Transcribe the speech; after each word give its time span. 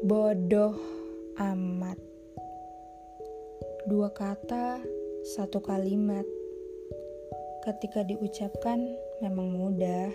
Bodoh 0.00 0.80
amat. 1.36 2.00
Dua 3.84 4.08
kata, 4.08 4.80
satu 5.36 5.60
kalimat. 5.60 6.24
Ketika 7.68 8.00
diucapkan 8.08 8.80
memang 9.20 9.52
mudah, 9.52 10.08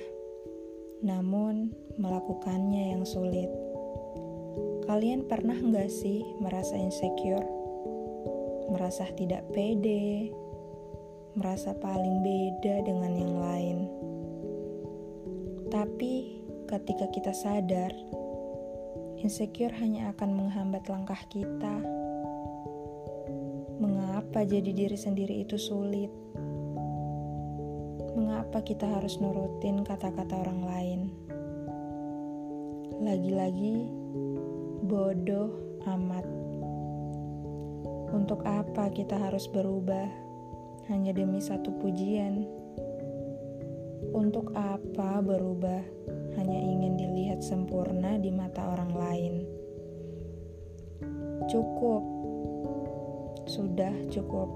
namun 1.05 1.69
melakukannya 2.01 2.97
yang 2.97 3.05
sulit. 3.05 3.53
Kalian 4.89 5.29
pernah 5.29 5.53
nggak 5.53 5.93
sih 5.93 6.25
merasa 6.41 6.73
insecure? 6.81 7.45
Merasa 8.73 9.05
tidak 9.13 9.45
pede? 9.53 10.33
Merasa 11.37 11.77
paling 11.77 12.25
beda 12.25 12.89
dengan 12.89 13.13
yang 13.13 13.37
lain? 13.37 13.77
Tapi 15.69 16.41
ketika 16.65 17.05
kita 17.13 17.37
sadar, 17.37 17.93
insecure 19.19 19.71
hanya 19.79 20.11
akan 20.11 20.29
menghambat 20.35 20.87
langkah 20.91 21.19
kita. 21.31 21.75
Mengapa 23.79 24.43
jadi 24.47 24.71
diri 24.71 24.95
sendiri 24.95 25.43
itu 25.43 25.59
sulit? 25.59 26.11
Mengapa 28.15 28.63
kita 28.63 28.87
harus 28.87 29.19
nurutin 29.19 29.83
kata-kata 29.83 30.39
orang 30.39 30.61
lain? 30.63 31.01
Lagi-lagi, 33.03 33.91
bodoh 34.87 35.51
amat. 35.83 36.25
Untuk 38.15 38.47
apa 38.47 38.87
kita 38.95 39.19
harus 39.19 39.51
berubah 39.51 40.07
hanya 40.87 41.11
demi 41.11 41.43
satu 41.43 41.75
pujian? 41.83 42.47
Untuk 44.15 44.55
apa 44.55 45.19
berubah 45.19 45.83
hanya 46.39 46.55
ingin 46.55 46.95
dilihat 46.95 47.24
sempurna 47.45 48.17
di 48.17 48.33
mata 48.33 48.73
orang 48.73 48.91
lain. 48.97 49.35
Cukup, 51.45 52.03
sudah 53.45 53.93
cukup. 54.09 54.49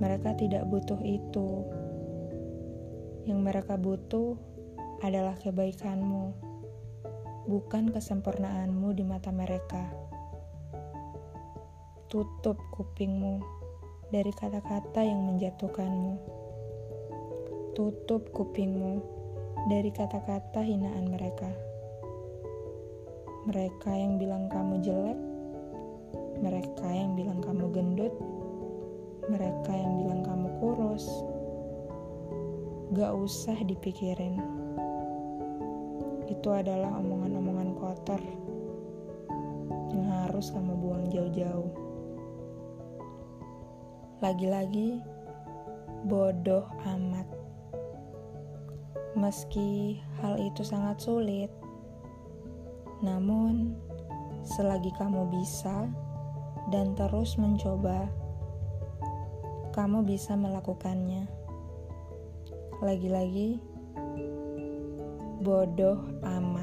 Mereka 0.00 0.32
tidak 0.40 0.64
butuh 0.72 0.96
itu. 1.04 1.48
Yang 3.28 3.40
mereka 3.44 3.76
butuh 3.76 4.32
adalah 5.04 5.36
kebaikanmu, 5.36 6.32
bukan 7.52 7.92
kesempurnaanmu 7.92 8.96
di 8.96 9.04
mata 9.04 9.28
mereka. 9.28 9.92
Tutup 12.08 12.56
kupingmu 12.72 13.44
dari 14.08 14.32
kata-kata 14.32 15.04
yang 15.04 15.20
menjatuhkanmu. 15.20 16.16
Tutup 17.76 18.32
kupingmu 18.32 19.15
dari 19.66 19.90
kata-kata 19.90 20.62
hinaan 20.62 21.10
mereka. 21.10 21.50
Mereka 23.50 23.90
yang 23.90 24.14
bilang 24.14 24.46
kamu 24.46 24.78
jelek, 24.78 25.18
mereka 26.38 26.86
yang 26.86 27.18
bilang 27.18 27.42
kamu 27.42 27.74
gendut, 27.74 28.14
mereka 29.26 29.74
yang 29.74 29.98
bilang 29.98 30.22
kamu 30.22 30.48
kurus. 30.62 31.06
Gak 32.94 33.10
usah 33.10 33.58
dipikirin. 33.66 34.38
Itu 36.30 36.54
adalah 36.54 36.94
omongan-omongan 37.02 37.70
kotor 37.74 38.22
yang 39.90 40.06
harus 40.06 40.54
kamu 40.54 40.78
buang 40.78 41.10
jauh-jauh. 41.10 41.70
Lagi-lagi, 44.22 45.02
bodoh 46.06 46.70
amat. 46.86 47.25
Meski 49.16 49.96
hal 50.20 50.36
itu 50.36 50.60
sangat 50.60 51.00
sulit, 51.00 51.48
namun 53.00 53.72
selagi 54.44 54.92
kamu 55.00 55.32
bisa 55.32 55.88
dan 56.68 56.92
terus 56.92 57.40
mencoba, 57.40 58.12
kamu 59.72 60.04
bisa 60.04 60.36
melakukannya. 60.36 61.24
Lagi-lagi, 62.84 63.56
bodoh 65.40 65.96
amat. 66.20 66.55